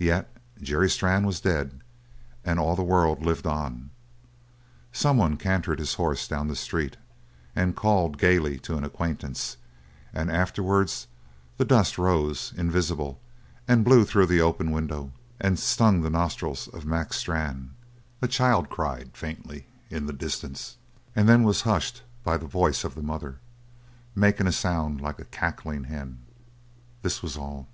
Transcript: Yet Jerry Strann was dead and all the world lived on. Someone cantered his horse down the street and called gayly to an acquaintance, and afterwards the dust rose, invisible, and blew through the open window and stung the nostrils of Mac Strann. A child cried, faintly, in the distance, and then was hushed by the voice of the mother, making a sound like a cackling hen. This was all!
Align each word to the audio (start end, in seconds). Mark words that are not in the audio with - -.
Yet 0.00 0.36
Jerry 0.60 0.90
Strann 0.90 1.24
was 1.24 1.38
dead 1.40 1.80
and 2.44 2.58
all 2.58 2.74
the 2.74 2.82
world 2.82 3.24
lived 3.24 3.46
on. 3.46 3.90
Someone 4.92 5.36
cantered 5.36 5.78
his 5.78 5.94
horse 5.94 6.26
down 6.26 6.48
the 6.48 6.56
street 6.56 6.96
and 7.54 7.76
called 7.76 8.18
gayly 8.18 8.58
to 8.58 8.76
an 8.76 8.82
acquaintance, 8.82 9.56
and 10.12 10.28
afterwards 10.28 11.06
the 11.56 11.64
dust 11.64 11.98
rose, 11.98 12.52
invisible, 12.56 13.20
and 13.68 13.84
blew 13.84 14.04
through 14.04 14.26
the 14.26 14.40
open 14.40 14.72
window 14.72 15.12
and 15.40 15.56
stung 15.56 16.00
the 16.02 16.10
nostrils 16.10 16.66
of 16.66 16.84
Mac 16.84 17.12
Strann. 17.12 17.74
A 18.20 18.26
child 18.26 18.68
cried, 18.70 19.10
faintly, 19.16 19.68
in 19.88 20.06
the 20.06 20.12
distance, 20.12 20.78
and 21.14 21.28
then 21.28 21.44
was 21.44 21.60
hushed 21.60 22.02
by 22.24 22.36
the 22.36 22.48
voice 22.48 22.82
of 22.82 22.96
the 22.96 23.02
mother, 23.04 23.38
making 24.16 24.48
a 24.48 24.52
sound 24.52 25.00
like 25.00 25.20
a 25.20 25.24
cackling 25.24 25.84
hen. 25.84 26.18
This 27.02 27.22
was 27.22 27.36
all! 27.36 27.68